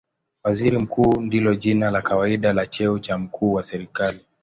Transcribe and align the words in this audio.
Waziri 0.43 0.77
Mkuu 0.79 1.21
ndilo 1.21 1.55
jina 1.55 1.91
la 1.91 2.01
kawaida 2.01 2.53
la 2.53 2.67
cheo 2.67 2.99
cha 2.99 3.17
mkuu 3.17 3.53
wa 3.53 3.63
serikali. 3.63 4.19